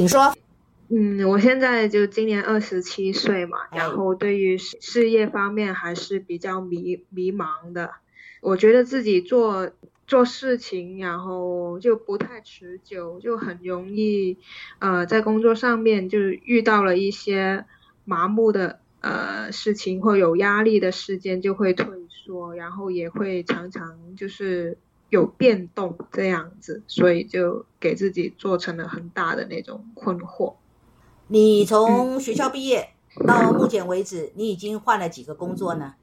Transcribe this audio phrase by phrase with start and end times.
[0.00, 0.34] 请说。
[0.88, 7.90] 嗯，我现在就今年二十七岁嘛，然后对于事业方面还是比较迷迷茫的。
[8.40, 9.70] 我觉得自己做
[10.06, 14.38] 做事情，然后就不太持久，就很容易，
[14.78, 17.66] 呃，在工作上面就遇到了一些
[18.06, 24.78] 麻木的呃事情或有压力的事件，就会退缩，然后也会常常就是
[25.10, 30.54] 有变动这样子，所以就给自己做成了很大的那种困惑。
[31.26, 32.90] 你从学校毕业
[33.26, 35.94] 到目前为止，你已经换了几个工作呢？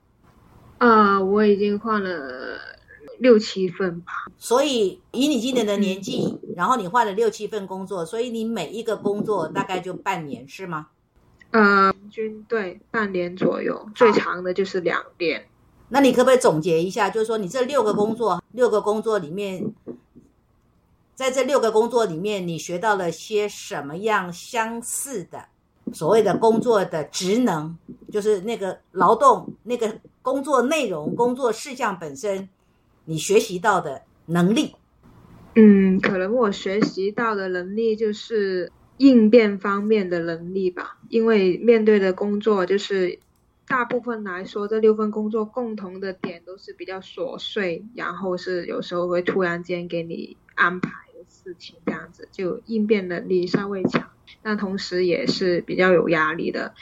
[0.77, 2.59] 啊，我已经换了
[3.19, 4.13] 六七份吧。
[4.37, 10.87] 所以以你今年的年纪，然后你换了六七份工作，所以你每一个工作大概就半年，是吗？
[11.51, 15.45] 呃，平均对半年左右，最长的就是两年。
[15.89, 19.73] 那你可不可以总结一下，就是说你这六个工作，六个工作里面？
[21.15, 25.45] 在这六个工作里面，你学到了些什么样相似的
[25.91, 27.75] 所谓的工作的职能？
[28.11, 32.47] 就是那个劳动、那个工作内容、工作事项本身，
[33.05, 34.75] 你学习到的能力。
[35.55, 40.97] 嗯，可能我学习到的能力就是应变方面的能力吧。
[41.09, 43.17] 因为面对的工作，就是
[43.67, 50.91] 大部分来说，这六份工作共同的点都是比较琐碎，然后是有时候会突然间给你安排。
[51.29, 54.09] 事情这样子就应变能力稍微强，
[54.41, 56.73] 但同时也是比较有压力的。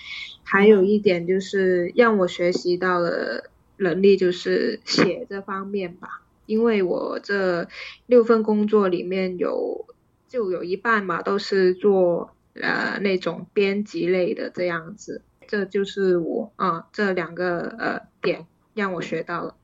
[0.44, 7.67] 还有一点就是让我学习到的能力就是写这方面吧，因为我这
[8.06, 9.86] 六份工作里面有
[10.30, 19.55] 就有一半嘛都是做呃那种编辑类的这样子，这就是我啊这两个呃点让我学到了。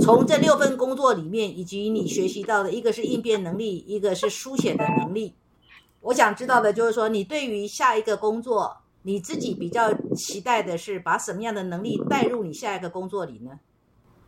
[0.00, 5.34] 从这六份工作里面，以及你学习到的一个是应变能力，一个是书写的能力。
[6.00, 13.60] 我想知道的就是说，你对于下一个工作，你自己比较期待的是把什么样的能力带入你下一个工作里呢？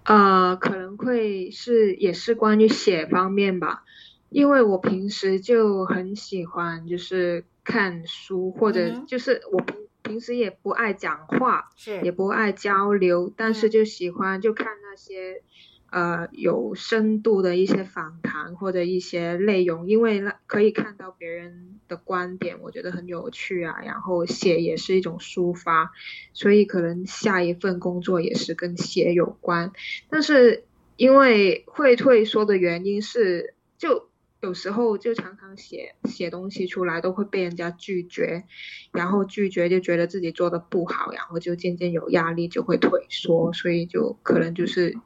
[0.04, 3.84] 呃，可能会是也是关于写方面吧，
[4.30, 15.42] 因为我平时就很喜欢就是看书，或者就是我平平时也不爱讲话，是也不爱交流，但是就喜欢就看那些。
[15.88, 23.76] 呃，有深度的一些访谈或者一些内容，因为那可以看到别人的观点，我觉得很有趣啊。
[23.84, 25.92] 然后写也是一种抒发，
[26.32, 29.72] 所以可能下一份工作也是跟写有关。
[30.10, 30.64] 但是
[30.96, 34.08] 因为会退缩的原因是，就
[34.46, 38.44] 有时候就常常写写东西出来都会被人家拒绝，
[38.92, 44.96] 然后拒绝就觉得自己做的不好，然后就渐渐有压力，就会退缩，所以就可能就是。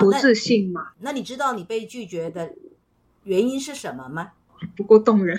[0.00, 0.92] 不自信嘛？
[1.00, 2.54] 那你知道你被拒绝的
[3.24, 4.32] 原因是什么吗？
[4.74, 5.38] 不够动人，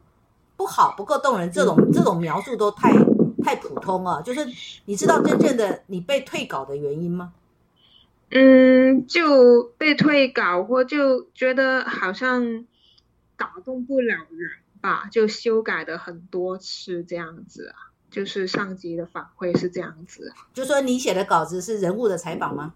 [0.54, 1.50] 不好，不够动人。
[1.50, 2.92] 这种这种描述都太
[3.42, 4.20] 太普通啊。
[4.20, 4.46] 就是
[4.84, 7.32] 你知道真正的你被退稿的原因吗？
[8.30, 12.66] 嗯，就被退稿，或就觉得好像
[13.36, 14.50] 打动不了人
[14.80, 17.92] 吧，就修改的很多次这样子啊。
[18.08, 22.72] 就是上级的反馈是这样子，就说你写的稿子是人物的采访吗？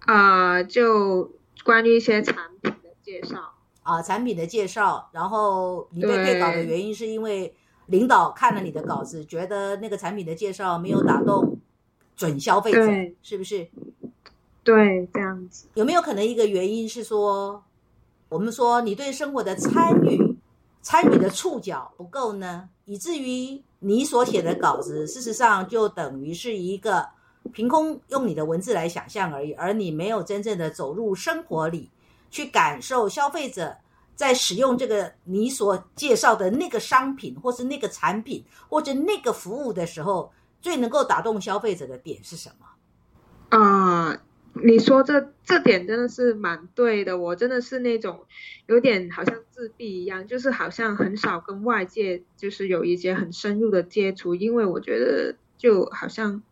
[0.00, 1.32] 啊，就
[1.64, 7.54] 关于一些产品的介绍啊，产品的介绍，然后你被退稿的原因是因为
[7.86, 11.58] 领导看了你的稿子，觉得那个产品的介绍没有打动
[12.14, 12.80] 准消费者，
[13.22, 13.68] 是不是？
[14.66, 15.68] 对，这样子。
[15.74, 17.64] 有没有可能一个原因是说，
[18.28, 20.36] 我们说你对生活的参与、
[20.82, 27.08] 参与的触角不够呢，以至于你所写的稿子，事实上就等于是一个。
[27.52, 31.88] 凭空用你的文字来想象而已，而你没有真正的走入生活里，
[32.28, 33.76] 去感受消费者
[34.16, 43.56] 在使用这个你所介绍的那个商品，或是那个产品，或者那个服务的时候，最能够打动消费者的点是什么？
[43.56, 44.20] 啊，
[44.64, 47.18] 你说这这点真的是蛮对的。
[47.18, 48.20] 我真的是那种
[48.66, 56.42] 有点好像自闭一样，就是好像很少跟外界就是有一些很深入的接触，因为我觉得就好像。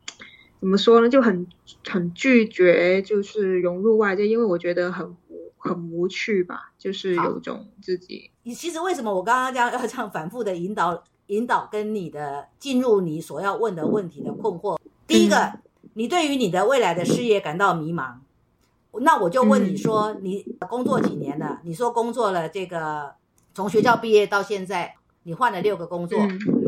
[0.61, 1.11] 怎么说呢？
[1.11, 1.47] 就很
[1.87, 5.15] 很拒绝，就是融入外界，因为我觉得很
[5.59, 8.31] 很无趣吧，就是有种自己。
[8.45, 14.79] 你其实为什么我刚刚这样要 这样反复的引导引导跟你的进入你所要问的问题的困惑？
[15.07, 15.37] 第一个，
[15.95, 18.17] 你对于你的未来的事业感到迷茫，
[18.93, 21.61] 那我就问你说，你工作几年了？
[21.65, 23.15] 你说工作了这个
[23.55, 26.19] 从学校毕业到现在，你换了六个工作。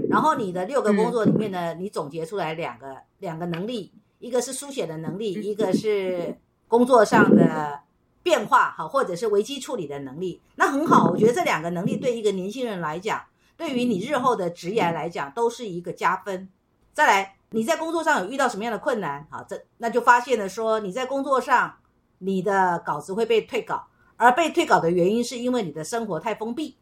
[0.09, 6.37] 然后你的六个工作里面呢，你总结出来两个两个能力，一个是书写的能力，一个是
[6.69, 7.81] 工作上的
[8.23, 10.41] 变化，好，或者是危机处理的能力。
[10.55, 13.21] 那很好，我觉得这两个能力对一个年轻人来讲，
[13.57, 16.49] 对于你日后的职业来讲都是一个加分。
[16.95, 19.27] 再来，你在工作上有遇到什么样的困难？
[19.31, 21.77] 好，这那就发现了说你在工作上
[22.19, 26.77] 你的稿子会被退稿，而被退稿的原因是因为你的生活太封闭。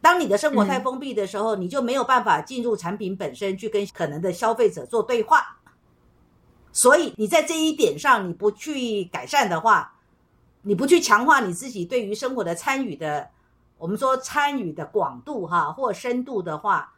[0.00, 5.56] 当你的生活太封闭的时候，你就没有办法进入产品本身去跟可能的消费者做对话。
[6.72, 9.94] 所以你在这一点上你不去改善的话，
[10.62, 13.30] 你不去强化你自己对于生活的参与的，
[13.78, 16.92] 我们说参与的广度哈或深度的话，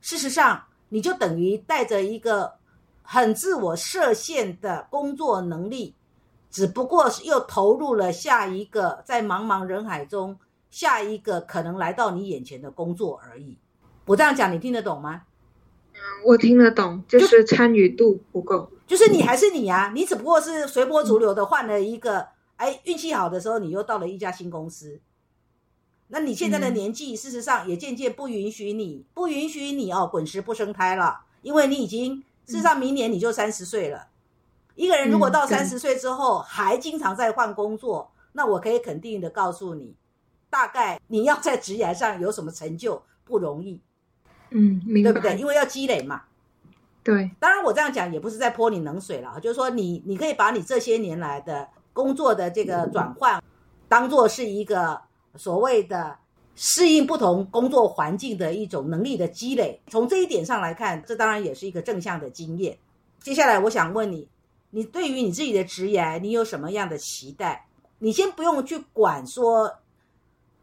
[0.00, 2.54] 事实上你就等于带着一个
[3.02, 5.94] 很自我设限的工作能力，
[6.50, 10.38] 只不过是又投入了下一个在茫茫人海中。
[10.70, 13.56] 下一个可能来到你眼前的工作而已，
[14.04, 15.22] 我这样讲你听得懂吗？
[15.94, 25.00] 嗯，我听得懂，就是参与度不够，就是你还是你啊，你只不过是随波逐流的换了一个，哎，运气好的时候你又到了一家新公司，
[26.08, 34.08] 那你现在的年纪事实上也渐渐不允许你，不允许你哦滚石不生胎了，因为你已经事实上明年你就三十岁了，
[34.74, 39.94] 一个人如果到三十岁之后还经常在换工作，那我可以肯定的告诉你。
[40.50, 43.82] 大概你要在职业上有什么成就不容易，
[44.48, 45.36] 嗯，对不对？
[45.36, 46.22] 因为要积累嘛。
[47.04, 53.42] 对，当然我这样讲也不是在泼你冷水了，就是说你你可以把你这些年来的工作的这个转换，
[53.88, 55.02] 当做是一个
[55.38, 56.18] 所谓的
[56.54, 59.80] 适应不同工作环境的一种能力的积累。
[59.86, 62.76] 从这一点上来看，这当然也是一个正向的经验。
[63.20, 64.28] 接下来我想问你，
[64.70, 67.66] 你对于你自己的职业，你有什么样的期待？
[68.00, 69.78] 你先不用去管说。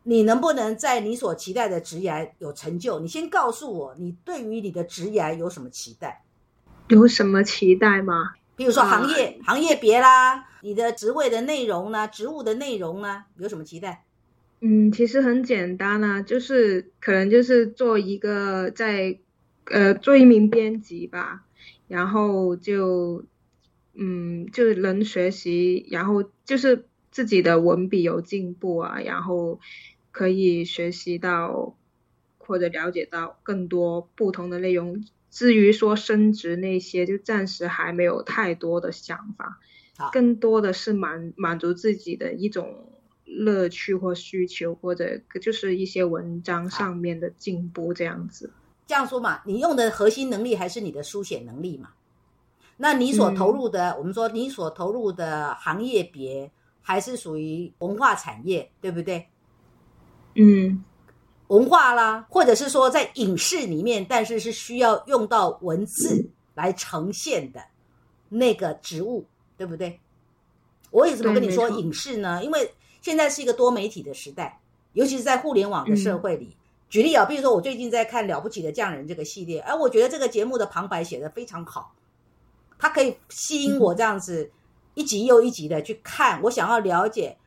[0.08, 3.00] 你能不能在你所期待的职业有成就？
[3.00, 6.24] 你先告诉我，你对于你的职业有什么期待？
[6.90, 8.36] 有什么期待吗？
[8.56, 12.08] 比如说行业、行业别啦，你的职位的内容呢？
[12.08, 13.26] 职务的内容呢？
[13.38, 14.05] 有什么期待？
[14.68, 19.20] 嗯，其实很简单啊，就是可能就是做一个在
[19.66, 21.46] 呃做一名编辑吧，
[21.88, 23.26] 然后就
[23.94, 29.60] 嗯就能学习，然后就是自己的文笔有进步啊，然后。
[30.18, 31.76] 可以学习到
[32.38, 35.04] 或者了解到更多不同的内容。
[35.30, 39.60] 至于说升职那些，就暂时还没有太多的想法，
[40.14, 42.94] 更多的是满满足自己的一种
[43.38, 48.52] 乐趣或需求，或者就是一些文章上面的进步这样子。
[48.88, 51.90] 这样说嘛，你用的核心能力还是你的书写能力嘛？
[52.78, 56.52] 那你所投入的，我们说你所投入的行业别
[56.82, 59.28] 还是属于文化产业，对不对？
[60.36, 60.84] 嗯，
[61.48, 67.62] 文化啦，或者是说在影视里面，但是是需要用到文字来呈现的
[68.30, 69.26] 那个职务，
[69.58, 70.00] 对不对？
[70.92, 72.44] 我为什么跟你说影视呢？
[72.44, 72.72] 因为
[73.06, 74.60] 现在是一个多媒体的时代，
[74.94, 76.58] 尤其是在互联网的社会里。
[76.90, 81.94] 举例啊，比如说我最近在看《了不起的匠人》这个系列，而我觉得这个节目的旁白写的非常好，
[82.80, 84.50] 它可以吸引我这样子
[84.96, 87.38] 一集又一集的去看，我想要了解。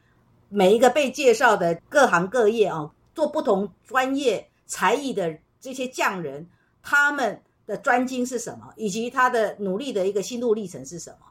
[0.49, 6.49] 每一个被介绍的各行各业啊，做不同专业才艺的这些匠人，
[6.85, 11.27] 他们的专精是什么，以及他的努力的一个心路历程是什么？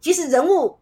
[0.00, 0.78] 其实人物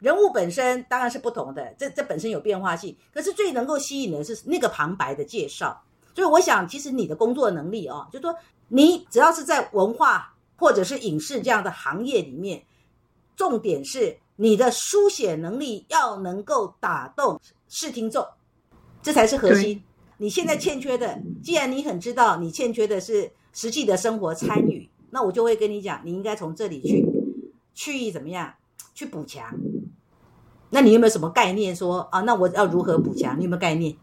[0.00, 2.96] 人物本身当然是不同的，这这本身有变化性。
[3.14, 5.80] 可是最能够吸引的是那个旁白的介绍。
[6.14, 8.34] 所以我想，其实你的工作能力哦，就说
[8.68, 12.62] 你只要是在文化或者是影视这样的行业里面，
[13.36, 14.18] 重点是。
[14.42, 17.38] 你的书写能力要能够打动
[17.68, 18.26] 视听众，
[19.02, 19.82] 这才是核心。
[20.16, 27.04] 你现在欠缺的，既然你很知道你欠缺的是实际的生活参与，那我就会跟你讲，你应该从这里去
[27.74, 28.54] 去怎么样
[28.94, 29.54] 去补强。
[30.70, 32.20] 那你有没有什么概念说啊？
[32.22, 33.38] 那我要如何补强？
[33.38, 33.96] 你有没有概念？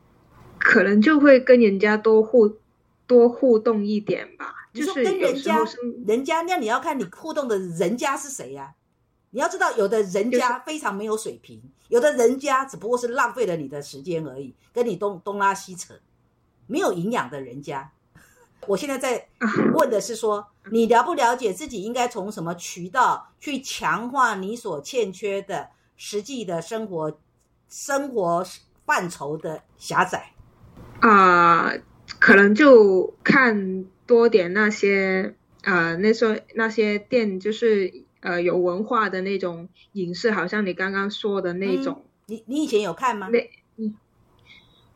[0.60, 2.58] 可能就会跟人家多互
[3.06, 4.54] 多互动一点吧。
[4.74, 5.58] 就说跟人家，
[6.06, 8.74] 人家那你要看你互动的人家是谁呀？
[9.32, 15.94] 你要知道，有的人家非常没有水平，有的人家只不过是浪费了你的时间而已，跟你东东拉西扯，
[16.66, 17.92] 没有营养的人家。
[18.68, 19.28] 我现在在
[19.74, 27.20] 问的是说，你了不了解自己应该从什么渠道去强化你所欠缺的实际的生活
[27.68, 28.46] 生活
[28.86, 30.32] 范畴的狭窄？
[31.02, 31.74] 啊，
[32.20, 38.06] 可能就看多点那些呃，那说那些店就是。
[38.20, 42.04] 呃，有文化的那种影视，好像你刚刚说的那种。
[42.26, 43.30] 你你以前有看吗？
[43.30, 43.94] 那，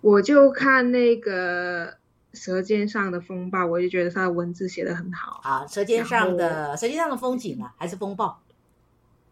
[0.02, 1.92] 我就看那个
[2.34, 5.40] 《舌尖上的风暴》，我就觉得他的文字写的很好。
[5.44, 8.42] 啊，《舌尖上的舌尖上的风景》啊，还是风暴？《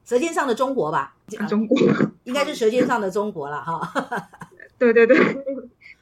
[0.10, 1.16] 舌尖上的中国》吧？
[1.48, 1.78] 中国
[2.26, 4.28] 应该是《舌尖上的中国》了哈。
[4.80, 5.16] 对 对对。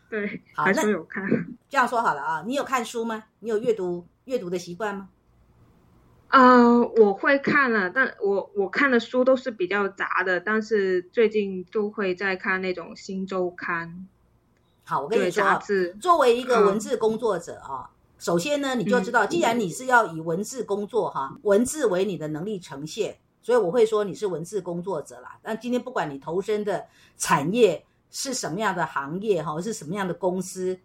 [0.09, 1.27] 对， 好还那有看。
[1.67, 3.25] 这样说好了啊，你有看书吗？
[3.39, 5.09] 你有阅读阅读的习惯吗？
[6.29, 14.07] 呃，我会看了，但我我看的书都是比较杂的，但是最近就会在看那种新周刊，
[14.85, 15.61] 好，我跟你说啊，
[15.99, 25.39] 作为一个嗯文字工作者啊，首先呢，你就知道，嗯既然你是要以文字工作哈，文字为你的能力呈现，所以我会说你是文字工作者啦。
[25.41, 26.85] 但今天不管你投身的
[27.17, 30.77] 产业是什么样的行业哈，是什么样的公司，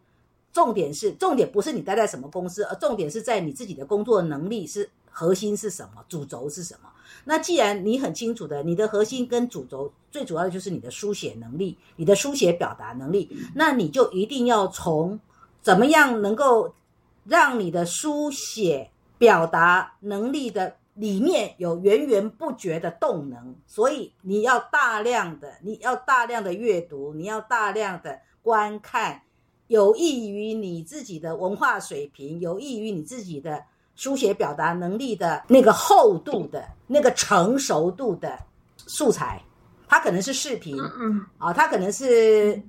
[0.52, 6.88] 重点是重点不是你待在什么公司，而重点是在你自己的工作能力是核心是什么，主轴是什么。
[7.24, 15.18] 那既然你很清楚的，你的核心跟主轴最主要的就是你的书写能力，你的书写表达能力，那你就一定要从
[15.60, 16.72] 怎么样能够
[17.24, 18.88] 让你的书写
[19.18, 29.22] 表达能力的里面有源源不绝的动能，所以你要大量的，你要大量的阅读，你要大量的观看，
[29.68, 38.38] 有益于你自己的文化水平，有益于你自己的书写表达能力的那个厚度的那个成熟度的
[38.76, 39.42] 素材，
[39.88, 41.24] 它可能是视频，嗯。
[41.38, 42.62] 啊，它可能是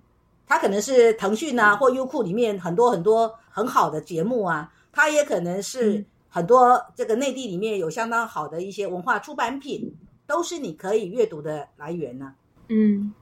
[0.48, 12.34] 它可能是腾讯啊或优酷里面很多很多很好的节目啊，它也可能是嗯很多这个内地里面有相当好的一些文化出版品，都是你可以阅读的来源呢、
[12.70, 13.14] 嗯，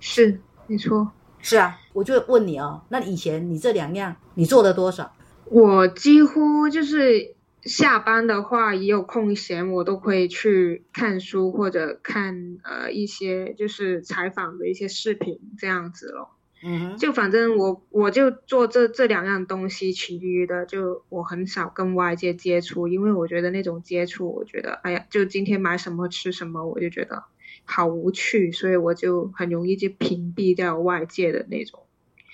[0.00, 1.12] 是没错。
[1.38, 5.12] 是啊，我就问你哦，那以前你这两样你做了多少？
[5.44, 16.30] 我几乎就是下班的话，也有空闲，我都会去看书或者看呃一些就是采访的一些视频这样子咯。
[16.62, 27.24] 嗯哼，就反正我我就做这这两样东西，其余的就我很少跟外界接触，因为我觉得那种接触，我觉得哎呀，就今天买什么吃什么，我就觉得
[27.64, 31.80] 好无趣，所以我就很容易就屏蔽掉外界的那种。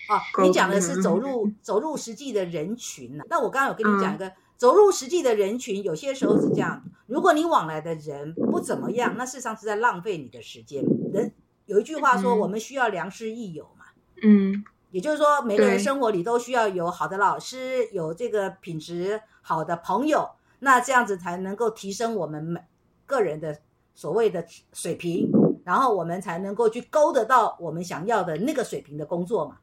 [0.09, 10.85] 哦，沟你讲的是走入 走入实际的人群呢、那我刚刚有跟你讲一个、走入实际的人群，有些时候是这样，如果你往来的人不怎么样，那事实上是在浪费你的时间。
[11.13, 11.33] 人
[11.67, 13.72] 有一句话说，嗯我们需要良师益友嘛。
[14.23, 14.65] 嗯。
[14.91, 22.61] 也就是说，每个人生活里都需要有好的老师，有这个品质好的朋友，那这样子才能够提升我们每
[23.07, 23.59] 个人的
[23.95, 25.31] 所谓的水平，
[25.65, 29.59] 然后我们才能够去勾得到我们想要的那个水平的工作嘛。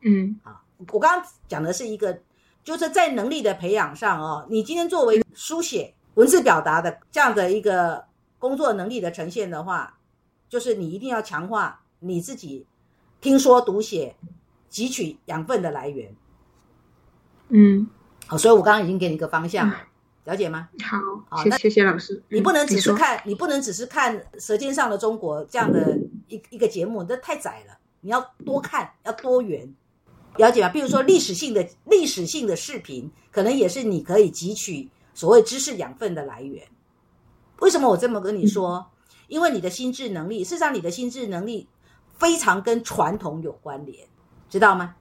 [0.00, 0.38] 嗯。
[0.42, 0.62] 啊
[0.92, 2.20] 我刚刚讲的是一个，
[2.62, 8.04] 就是在能力的培养上哦，你今天作为书写、文字表达的这样的一个
[8.38, 9.98] 工作能力的呈现的话，
[10.48, 12.64] 就是你一定要强化你自己
[13.20, 14.14] 听说读写
[14.70, 16.14] 汲取养分的来源。
[17.48, 17.86] 嗯，
[18.26, 19.76] 好，所以我刚刚已经给你一个方向了，
[20.24, 20.68] 了解吗？
[20.84, 20.98] 好，
[21.28, 22.22] 好那谢谢谢老师。
[22.28, 25.98] 你不能只是说看，你不能只是看《舌尖上的中国》这样的
[26.28, 27.78] 一一个节目，这太窄了。
[28.00, 29.74] 你要多看，要多元，
[30.36, 30.68] 了解吗？
[30.68, 36.64] 比如说历史性的历史性的视频，可能也是你可以汲取所谓知识养分的来源。
[37.60, 38.86] 为什么我这么跟你说？
[39.26, 41.66] 因为你的心智能力，事实上你的心智能力
[42.18, 44.06] 非常跟传统有关联，
[44.50, 44.94] 知道吗？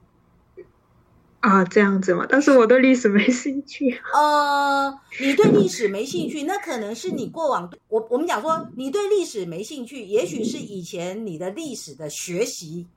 [1.40, 4.02] 啊，这样子嘛，但是我对历史没兴趣。
[4.12, 12.88] 呃，你对历史没兴趣，那可能是你过往我我们讲说你对历史没兴趣，也许是以前你的历史的学习，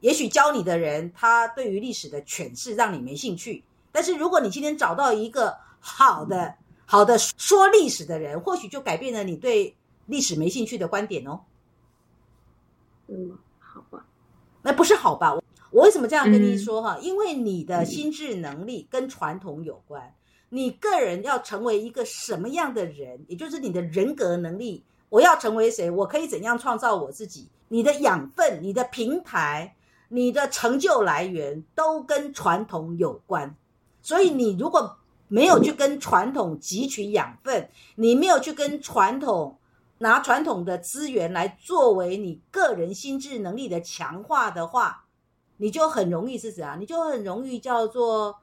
[0.00, 3.64] 也许教你的人他对于历史的诠释让你没兴趣。
[3.90, 6.54] 但是如果你今天找到一个好的
[6.86, 11.40] 好的说历史的人，或许就改变了你对历史没兴趣的观点哦。
[13.08, 13.36] 嗯。
[14.64, 15.32] 那不是好吧？
[15.34, 16.96] 我我为什么这样跟你说哈？
[17.02, 20.14] 因为你的心智能力跟传统有关，
[20.48, 24.84] 你个人要成为一个什么样的人，也就是你的人格能力。
[25.08, 25.90] 我要成为谁？
[25.90, 27.48] 我可以怎样创造我自己？
[27.68, 29.74] 你的养分、你的平台、
[30.08, 33.54] 你的成就来源都跟传统有关。
[34.00, 39.58] 所以你如果没有去跟传统汲取养分，你没有去跟传统
[39.98, 45.04] 拿传统的资源来作为你个人心智能力的强化的话，
[45.58, 46.80] 你就很容易是怎样？
[46.80, 48.36] 你就很容易叫做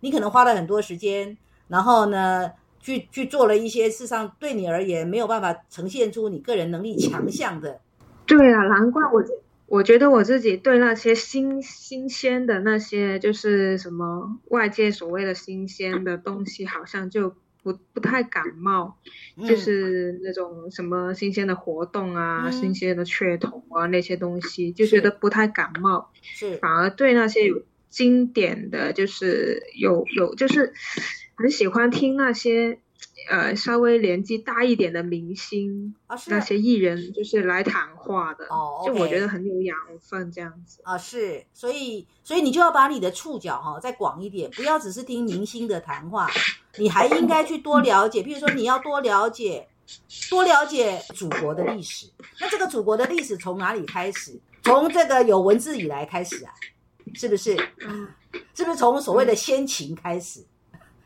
[0.00, 7.80] 你可能花了很多时间，然后呢，去去做了一些事上对你而言没有办法呈现出你个人能力强项的。
[8.26, 9.22] 对啊，难怪我
[9.66, 18.96] 我觉得我自己对那些新新鲜的那些就是什么外界所谓的新鲜的东西，好像就不不太感冒，
[19.36, 19.46] 嗯。
[19.46, 22.52] 就是那种什么新鲜的活动啊、嗯。
[22.52, 26.56] 新鲜的噱头啊那些东西，就觉得不太感冒，是。
[26.56, 30.72] 反而对那些有经典的，就是有有就是
[31.34, 32.78] 很喜欢听那些
[33.28, 40.80] 呃稍微年纪大一点的明星，啊那些艺人就是来谈话的，哦就我觉得很有养分这样子。
[40.84, 46.30] 啊，是，所以所以你就要把你的触角哈、再广一点，不要只是听明星的谈话，
[46.78, 49.68] 你还应该去多了解，比如说你要多了解，
[50.30, 52.06] 多了解祖国的历史。
[52.40, 54.40] 那这个祖国的历史从哪里开始？
[54.62, 56.52] 从这个有文字以来开始啊，
[57.14, 57.56] 是不是？
[57.86, 58.08] 嗯
[58.54, 60.44] 是不是从所谓的先秦开始？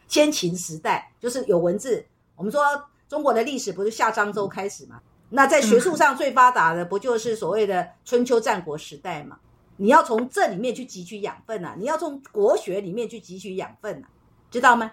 [0.09, 2.05] 先秦时代就是有文字。
[2.37, 2.63] 我们说
[3.09, 5.01] 中国的历史不是夏商周开始嘛？
[5.31, 9.39] 那在学术上最发达的不就是所谓的春秋战国时代嘛？
[9.77, 11.75] 你要从这里面去汲取养分啊！
[11.77, 14.09] 你要从国学里面去汲取养分啊，
[14.49, 14.93] 知道吗？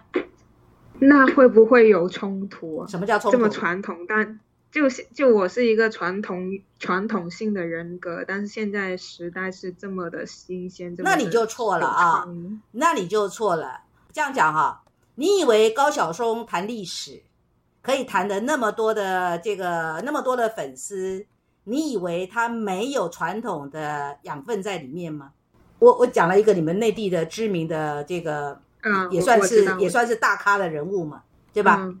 [0.98, 2.86] 那会不会有冲突啊？
[2.88, 3.36] 什么叫冲突？
[3.36, 4.40] 这么传统，但
[4.72, 12.26] 就是就我是一个传统传统性的人格，但是现在时代是这么的新鲜，那你就错了啊
[12.72, 13.82] 那你就错了。
[14.12, 14.81] 这样讲哈，
[15.14, 17.22] 你以为高晓松谈历史
[17.80, 21.26] 可以谈的那么多的这个那么多的粉丝，
[21.64, 25.32] 你以为他没有传统的养分在里面吗？
[25.78, 31.78] 我我讲了一个你们内地的知名的这个，嗯，也算是也算是大咖的人物嘛，对吧？
[31.80, 32.00] 嗯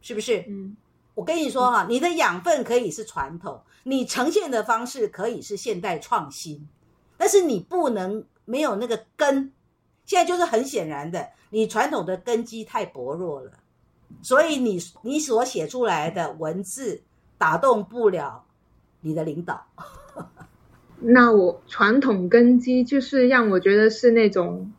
[0.00, 0.44] 是不是？
[0.48, 0.76] 嗯
[1.14, 6.66] 我跟你说哈，你的养分可以是传统，你呈现的方式可以是现代创新，
[7.18, 9.52] 但是你不能没有那个根。
[10.04, 13.52] 现在就是很显然的，你传统的根基太薄弱了，
[14.22, 17.00] 所以你你所写出来的文字
[17.38, 18.44] 打动不了
[19.02, 19.64] 你的领导。
[20.98, 24.72] 那我传统根基就是让我觉得是那种。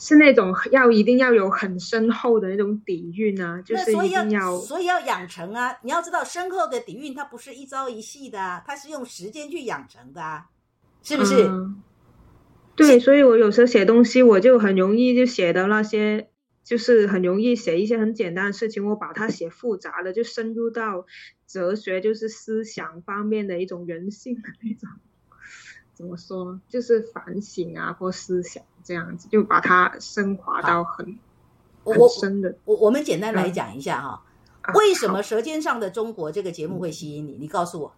[0.00, 5.76] 是那种要一定要有很深厚的那种底蕴啊，就是一那所以定要所以要养成啊！
[5.82, 10.46] 你要知道，深厚的底蕴它不是一朝一夕的、啊，它是用时间去养成的、啊，
[11.02, 11.48] 是不是？
[11.48, 11.82] 嗯
[12.78, 16.30] 对，所以我有时候写东西，我就很容易就写的那些，
[16.62, 21.04] 就是很容易写一些很简单的事情，我把它写复杂了，就深入到
[21.48, 24.88] 哲学，就是思想方面的一种人性的那种，
[25.92, 31.18] 怎么说，就是反省啊或思想这样子，就把它升华到很很
[31.82, 32.56] 我我深的。
[32.64, 34.22] 我我们简单来讲一下哈，
[34.62, 37.38] 啊为什么《舌尖上的中国》这个节目会吸引你？
[37.40, 37.94] 你告诉我。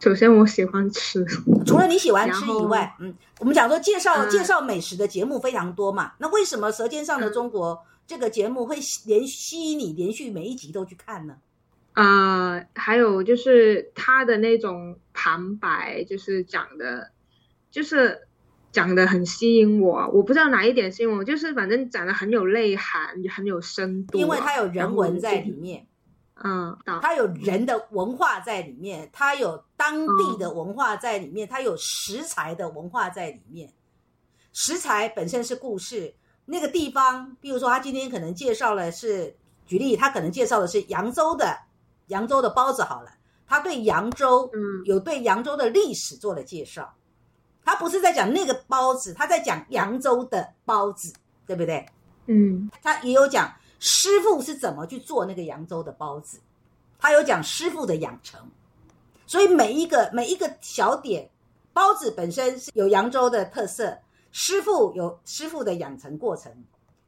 [0.00, 1.22] 首先我喜欢吃，
[1.66, 6.12] 除了你喜欢吃以外，嗯，我们讲说介绍、嗯介绍美食的节目非常多嘛。
[6.18, 7.74] 那为什么《舌尖上的嗯中国》
[8.06, 11.36] 这个节目会连吸引你连续每一集都去看呢？
[11.92, 17.10] 呃，还有就是他的那种旁白，就是讲的，
[17.70, 18.26] 就是
[18.72, 20.08] 讲的很吸引我。
[20.14, 25.86] 我不知道哪一点吸引我，就是反正讲的很有内涵，很有深度啊、因为它有人文在里面。
[26.42, 33.72] 面，嗯，到它有人的文化在里面，它有当地的文化在里面，它有食材的文化在里面。
[34.52, 41.56] 食材本身是故事，那个地方，比如说他今天可能介绍了是，举例，他可能介绍的是扬州的
[42.08, 43.12] 扬州的包子好了，
[43.46, 46.94] 他对扬州嗯有对扬州的历史做了介绍，
[47.64, 51.12] 他不是在讲那个包子，他在讲扬州的包子，
[51.46, 51.86] 对不对？
[52.26, 56.38] 嗯他也有讲师傅是怎么去做那个扬州的包子，
[56.98, 58.38] 他有讲师傅的养成，
[59.26, 61.28] 所以每一个每一个小点，
[61.72, 63.98] 包子本身是有扬州的特色，
[64.30, 66.52] 师傅有师傅的养成过程，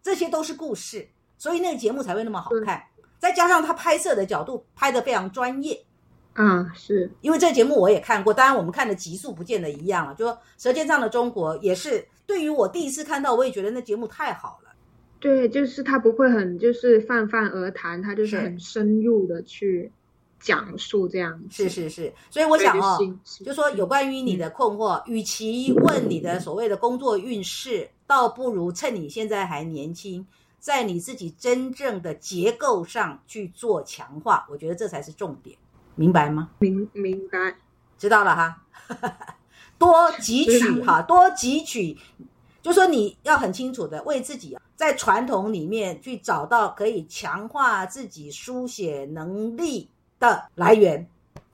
[0.02, 1.06] 这些都是故事，
[1.36, 2.82] 所以那个节目才会那么好看。
[3.18, 5.84] 再加上他拍摄的角度拍得非常专业，
[6.32, 10.14] 啊是因为这节目我也看过，当然我们看的集数不见得一样了。
[10.14, 14.71] 就说《舌尖上的中国》也是，对于我第一次看到，我也觉得那节目太好了。
[15.22, 19.92] 对，就是他不会很就是泛泛而谈，他就是是很深入的去
[20.40, 21.62] 讲述这样子。
[21.62, 22.98] 是是是，所以我想哦，
[23.38, 30.26] 就就说有关于你的困惑，与其问你的所谓的工作运势，倒不如趁你现在还年轻，
[30.58, 35.56] 在你自己真正的结构上去做强化，我觉得这才是重点，
[35.94, 36.50] 明白吗？
[36.58, 37.54] 明明白。
[37.96, 38.64] 知道了哈，
[39.78, 41.96] 多汲取哈，多汲取，
[42.62, 49.88] 就说你要很清楚的为自己在传统里面去找到可以强化自己书写能力
[50.20, 51.04] 的来源，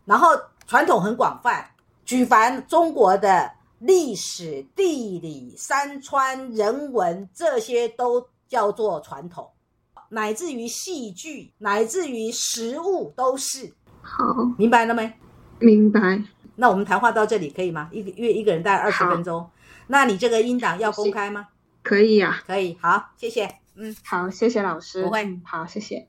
[0.05, 0.29] 然后
[0.67, 1.71] 传统很广泛，
[2.05, 9.49] 举凡中国的历史、地理、山川、人文这些都叫做传统，
[10.11, 14.25] 乃至于戏剧，乃至于食物都是，好，
[14.59, 15.11] 明白了没？
[15.59, 16.23] 明白。
[16.57, 17.89] 那我们谈话到这里可以吗？
[17.93, 19.49] 一个约一个人大概二十分钟。
[19.89, 21.49] 那你这个音档要公开吗？
[21.83, 23.57] 可以呀、可以，好，谢谢。
[23.75, 23.97] 嗯。
[24.05, 25.03] 好，谢谢老师。
[25.03, 26.09] 不会嗯好，谢谢。